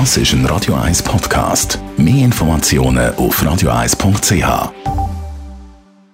Das 0.00 0.16
ist 0.16 0.32
ein 0.32 0.44
Radio 0.46 0.74
1 0.74 1.04
Podcast. 1.04 1.78
Mehr 1.96 2.24
Informationen 2.24 3.14
auf 3.14 3.40
radio1.ch. 3.40 4.72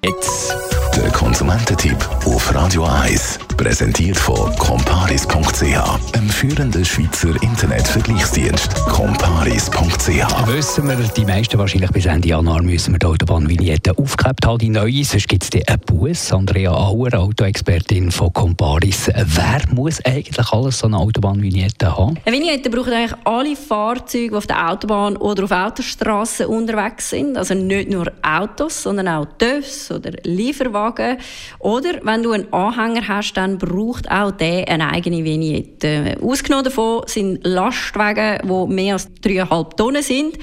Jetzt 0.04 0.54
der 0.94 1.10
Konsumententipp 1.12 1.96
auf 2.26 2.54
Radio 2.54 2.84
1. 2.84 3.38
Präsentiert 3.60 4.16
von 4.16 4.56
comparis.ch, 4.56 6.14
einem 6.16 6.30
führenden 6.30 6.82
Schweizer 6.82 7.28
Internetvergleichsdienst. 7.42 8.74
comparis.ch. 8.86 10.46
Wissen 10.46 10.88
wir, 10.88 10.96
die 10.96 11.26
meisten 11.26 11.58
wahrscheinlich 11.58 11.90
bis 11.90 12.06
Ende 12.06 12.28
Januar 12.28 12.62
müssen 12.62 12.94
wir 12.94 12.98
die 12.98 13.04
Autobahnvignette 13.04 13.98
aufgeklebt 13.98 14.46
haben, 14.46 14.58
die 14.60 14.70
neue, 14.70 15.04
sonst 15.04 15.28
gibt 15.28 15.44
es 15.44 15.68
einen 15.68 15.78
Bus. 15.80 16.32
Andrea 16.32 16.72
Auer, 16.72 17.12
Autoexpertin 17.12 18.10
von 18.10 18.32
Comparis. 18.32 19.08
Wer 19.14 19.60
muss 19.74 20.02
eigentlich 20.06 20.52
alles 20.52 20.78
so 20.78 20.86
eine 20.86 20.96
Autobahnvignette 20.96 21.98
haben? 21.98 22.16
Eine 22.24 22.36
Vignette 22.36 22.70
brauchen 22.70 22.94
eigentlich 22.94 23.20
alle 23.24 23.56
Fahrzeuge, 23.56 24.30
die 24.30 24.36
auf 24.36 24.46
der 24.46 24.70
Autobahn 24.70 25.18
oder 25.18 25.44
auf 25.44 25.50
Autostraßen 25.50 26.46
unterwegs 26.46 27.10
sind. 27.10 27.36
Also 27.36 27.52
nicht 27.52 27.90
nur 27.90 28.10
Autos, 28.22 28.84
sondern 28.84 29.08
auch 29.08 29.26
TÜVs 29.36 29.90
oder 29.90 30.12
Lieferwagen. 30.22 31.18
Oder 31.58 32.00
wenn 32.02 32.22
du 32.22 32.32
einen 32.32 32.50
Anhänger 32.54 33.06
hast, 33.06 33.34
dann 33.34 33.49
dann 33.50 33.58
braucht 33.58 34.10
auch 34.10 34.30
der 34.30 34.68
eine 34.68 34.90
eigene 34.90 35.24
Vignette. 35.24 36.16
Ausgenommen 36.22 36.64
davon 36.64 37.02
sind 37.06 37.40
Lastwagen, 37.44 38.40
die 38.42 38.72
mehr 38.72 38.94
als 38.94 39.08
3,5 39.22 39.76
Tonnen 39.76 40.02
sind. 40.02 40.38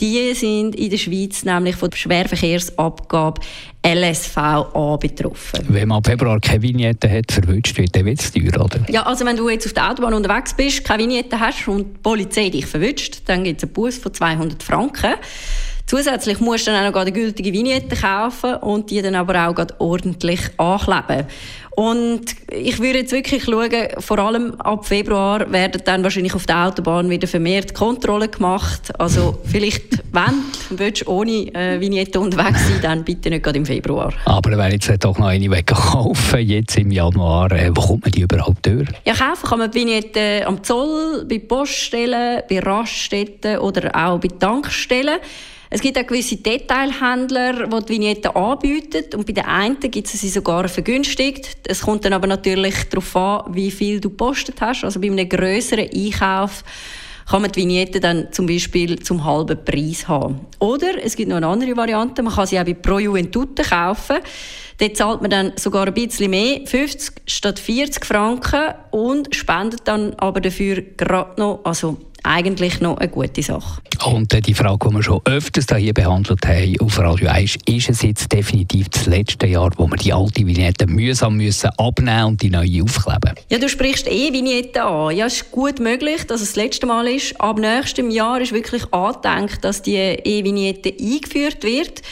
Die 0.00 0.34
sind 0.34 0.74
in 0.74 0.90
der 0.90 0.96
Schweiz 0.96 1.44
nämlich 1.44 1.76
von 1.76 1.90
der 1.90 1.96
Schwerverkehrsabgabe 1.96 3.40
LSVA 3.86 4.96
betroffen. 4.96 5.64
Wenn 5.68 5.88
man 5.88 5.98
ab 5.98 6.06
Februar 6.06 6.40
keine 6.40 6.62
Vignette 6.62 7.08
hat, 7.08 7.30
verwünscht 7.30 7.78
wird, 7.78 7.94
dann 7.94 8.06
wird 8.06 8.20
es 8.20 8.32
teuer, 8.32 8.64
oder? 8.64 8.80
Ja, 8.88 9.02
also 9.02 9.24
wenn 9.24 9.36
du 9.36 9.48
jetzt 9.48 9.66
auf 9.66 9.74
der 9.74 9.90
Autobahn 9.90 10.14
unterwegs 10.14 10.54
bist, 10.54 10.84
keine 10.84 11.04
Vignette 11.04 11.38
hast 11.38 11.68
und 11.68 11.84
die 11.84 11.98
Polizei 12.02 12.48
dich 12.48 12.66
verwünscht, 12.66 13.22
dann 13.26 13.44
gibt 13.44 13.62
es 13.62 13.64
einen 13.64 13.74
Bus 13.74 13.98
von 13.98 14.12
200 14.12 14.62
Franken. 14.62 15.14
Zusätzlich 15.92 16.40
musst 16.40 16.66
du 16.66 16.70
dann 16.70 16.86
auch 16.86 16.90
noch 16.90 17.00
eine 17.02 17.12
gültige 17.12 17.52
Vignette 17.52 17.94
kaufen 17.96 18.54
und 18.54 18.90
die 18.90 19.02
dann 19.02 19.14
aber 19.14 19.46
auch 19.46 19.66
ordentlich 19.78 20.40
ankleben. 20.56 21.26
Und 21.72 22.24
ich 22.50 22.78
würde 22.78 23.00
jetzt 23.00 23.12
wirklich 23.12 23.44
schauen, 23.44 23.70
vor 23.98 24.18
allem 24.18 24.54
ab 24.54 24.86
Februar 24.86 25.52
werden 25.52 25.82
dann 25.84 26.02
wahrscheinlich 26.02 26.34
auf 26.34 26.46
der 26.46 26.66
Autobahn 26.66 27.10
wieder 27.10 27.28
vermehrt 27.28 27.74
Kontrollen 27.74 28.30
gemacht. 28.30 28.90
Also 28.98 29.38
vielleicht, 29.44 30.02
wenn 30.70 30.94
du 30.94 31.08
ohne 31.08 31.54
äh, 31.54 31.78
Vignette 31.78 32.20
unterwegs 32.20 32.68
sein 32.68 32.80
dann 32.80 33.04
bitte 33.04 33.28
nicht 33.28 33.42
gerade 33.42 33.58
im 33.58 33.66
Februar. 33.66 34.14
Aber 34.24 34.56
wenn 34.56 34.72
jetzt 34.72 34.90
doch 35.04 35.18
noch 35.18 35.26
eine 35.26 35.62
kaufen, 35.74 36.40
jetzt 36.40 36.78
im 36.78 36.90
Januar, 36.90 37.52
äh, 37.52 37.70
wo 37.74 37.82
kommt 37.82 38.04
man 38.04 38.12
die 38.12 38.22
überhaupt 38.22 38.64
durch? 38.64 38.88
Ja, 39.04 39.12
kaufen 39.12 39.46
kann 39.46 39.58
man 39.58 39.70
die 39.70 39.80
Vignette 39.80 40.46
am 40.46 40.64
Zoll, 40.64 41.26
bei 41.28 41.38
Poststellen, 41.38 42.44
bei 42.48 42.60
Raststätten 42.60 43.58
oder 43.58 43.94
auch 43.94 44.18
bei 44.18 44.28
Tankstellen. 44.28 45.18
Es 45.74 45.80
gibt 45.80 45.96
auch 45.96 46.06
gewisse 46.06 46.36
Detailhändler, 46.36 47.66
die 47.66 47.84
die 47.86 47.88
Vignetten 47.88 48.36
anbieten 48.36 49.04
und 49.16 49.26
bei 49.26 49.32
den 49.32 49.46
einen 49.46 49.80
gibt 49.80 50.06
es 50.06 50.20
sie 50.20 50.28
sogar 50.28 50.68
vergünstigt. 50.68 51.48
Es 51.66 51.80
kommt 51.80 52.04
dann 52.04 52.12
aber 52.12 52.26
natürlich 52.26 52.74
darauf 52.90 53.16
an, 53.16 53.54
wie 53.54 53.70
viel 53.70 53.98
du 53.98 54.10
gepostet 54.10 54.60
hast. 54.60 54.84
Also 54.84 55.00
bei 55.00 55.06
einem 55.06 55.26
grösseren 55.26 55.88
Einkauf 55.90 56.62
kann 57.26 57.40
man 57.40 57.50
die 57.50 57.60
Vignette 57.60 58.00
dann 58.00 58.30
zum 58.32 58.44
Beispiel 58.44 58.98
zum 58.98 59.24
halben 59.24 59.64
Preis 59.64 60.06
haben. 60.06 60.40
Oder 60.58 61.02
es 61.02 61.16
gibt 61.16 61.30
noch 61.30 61.38
eine 61.38 61.46
andere 61.46 61.74
Variante, 61.74 62.22
man 62.22 62.34
kann 62.34 62.46
sie 62.46 62.60
auch 62.60 62.64
bei 62.64 62.74
Pro 62.74 62.98
Juventute 62.98 63.62
kaufen. 63.62 64.18
Dort 64.76 64.96
zahlt 64.98 65.22
man 65.22 65.30
dann 65.30 65.52
sogar 65.56 65.86
ein 65.86 65.94
bisschen 65.94 66.32
mehr, 66.32 66.66
50 66.66 67.22
statt 67.26 67.58
40 67.58 68.04
Franken 68.04 68.74
und 68.90 69.34
spendet 69.34 69.80
dann 69.84 70.12
aber 70.18 70.42
dafür 70.42 70.82
gerade 70.82 71.40
noch, 71.40 71.60
also 71.64 71.96
eigentlich 72.24 72.80
noch 72.80 72.98
eine 72.98 73.08
gute 73.08 73.42
Sache. 73.42 73.80
Und 74.04 74.46
die 74.46 74.54
Frage, 74.54 74.88
die 74.88 74.94
wir 74.94 75.02
schon 75.02 75.20
öfters 75.24 75.66
hier 75.76 75.94
behandelt 75.94 76.46
haben 76.46 76.80
auf 76.80 76.98
Radio 76.98 77.28
1, 77.28 77.58
ist 77.66 77.90
es 77.90 78.02
jetzt 78.02 78.32
definitiv 78.32 78.88
das 78.88 79.06
letzte 79.06 79.46
Jahr, 79.46 79.70
wo 79.76 79.86
wir 79.86 79.96
die 79.96 80.12
alte 80.12 80.46
Vignette 80.46 80.86
mühsam 80.86 81.36
müssen 81.36 81.70
abnehmen 81.78 82.24
und 82.24 82.42
die 82.42 82.50
neue 82.50 82.82
aufkleben? 82.82 83.34
Ja, 83.48 83.58
du 83.58 83.68
sprichst 83.68 84.08
E-Vignette 84.08 84.82
an. 84.82 85.16
Ja, 85.16 85.26
es 85.26 85.34
ist 85.34 85.50
gut 85.50 85.78
möglich, 85.78 86.24
dass 86.26 86.40
es 86.40 86.48
das 86.48 86.56
letzte 86.56 86.86
Mal 86.86 87.06
ist. 87.08 87.40
Ab 87.40 87.58
nächstem 87.58 88.10
Jahr 88.10 88.40
ist 88.40 88.52
wirklich 88.52 88.84
angedenkt, 88.92 89.64
dass 89.64 89.82
die 89.82 89.96
E-Vignette 89.96 90.92
eingeführt 90.98 91.62
wird. 91.62 92.02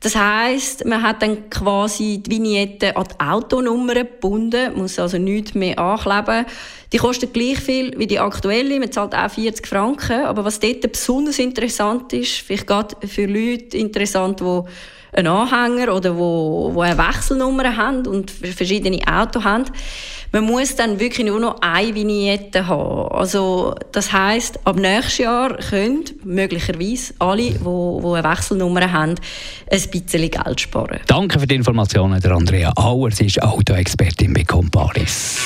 Das 0.00 0.14
heißt, 0.14 0.84
man 0.84 1.02
hat 1.02 1.22
dann 1.22 1.50
quasi 1.50 2.22
die 2.24 2.30
Vignette 2.30 2.96
an 2.96 3.04
die 3.04 3.20
Autonummer 3.20 3.94
gebunden, 3.94 4.76
muss 4.76 4.98
also 4.98 5.18
nichts 5.18 5.54
mehr 5.54 5.76
ankleben. 5.78 6.46
Die 6.92 6.98
kostet 6.98 7.34
gleich 7.34 7.58
viel 7.58 7.98
wie 7.98 8.06
die 8.06 8.20
aktuelle, 8.20 8.78
man 8.78 8.92
zahlt 8.92 9.14
auch 9.14 9.28
40 9.28 9.66
Franken. 9.66 10.24
Aber 10.24 10.44
was 10.44 10.60
dort 10.60 10.90
besonders 10.92 11.40
interessant 11.40 12.12
ist, 12.12 12.36
vielleicht 12.36 12.68
gerade 12.68 12.94
für 13.08 13.26
Leute 13.26 13.76
interessant, 13.76 14.38
die 14.40 14.62
einen 15.12 15.26
Anhänger 15.26 15.94
oder 15.94 16.16
wo, 16.16 16.70
wo 16.72 16.80
eine 16.82 16.96
Wechselnummer 16.96 17.76
haben 17.76 18.06
und 18.06 18.30
verschiedene 18.30 19.00
Autos 19.06 19.42
haben, 19.42 19.64
man 20.32 20.44
muss 20.44 20.76
dann 20.76 21.00
wirklich 21.00 21.26
nur 21.26 21.40
noch 21.40 21.60
eine 21.60 21.94
Vignette 21.94 22.66
haben. 22.66 23.08
Also 23.12 23.74
das 23.92 24.12
heißt, 24.12 24.66
ab 24.66 24.76
nächstes 24.76 25.18
Jahr 25.18 25.56
können 25.56 26.04
möglicherweise 26.24 27.14
alle, 27.18 27.52
die, 27.52 27.58
eine 27.58 28.24
Wechselnummer 28.24 28.92
haben, 28.92 29.14
ein 29.70 29.90
bisschen 29.90 30.30
Geld 30.30 30.60
sparen. 30.60 31.00
Danke 31.06 31.40
für 31.40 31.46
die 31.46 31.54
Informationen, 31.54 32.20
der 32.20 32.32
Andrea 32.32 32.72
Auer. 32.76 33.10
Sie 33.10 33.26
ist 33.26 33.42
Autoexpertin 33.42 34.32
bei 34.32 34.44
Comparis. 34.44 35.38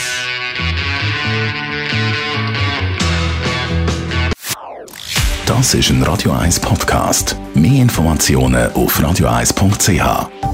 Das 5.47 5.75
ist 5.75 5.91
ein 5.91 6.03
Radio 6.03 6.32
1 6.32 6.60
Podcast. 6.60 7.37
Mehr 7.54 7.82
Informationen 7.82 8.72
auf 8.72 8.99
radio1.ch. 8.99 10.51